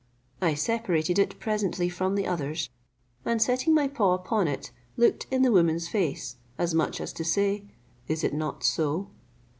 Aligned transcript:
I 0.41 0.55
separated 0.55 1.19
it 1.19 1.39
presently 1.39 1.87
from 1.87 2.15
the 2.15 2.25
others, 2.25 2.71
and 3.23 3.39
setting 3.39 3.75
my 3.75 3.87
paw 3.87 4.15
upon 4.15 4.47
it, 4.47 4.71
looked 4.97 5.27
in 5.29 5.43
the 5.43 5.51
woman's 5.51 5.89
face, 5.89 6.37
as 6.57 6.73
much 6.73 6.99
as 6.99 7.13
to 7.13 7.23
say, 7.23 7.65
"Is 8.07 8.23
it 8.23 8.33
not 8.33 8.63
so?" 8.63 9.09